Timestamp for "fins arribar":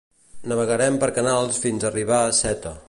1.67-2.21